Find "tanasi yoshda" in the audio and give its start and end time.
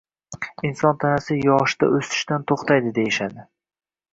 1.03-1.91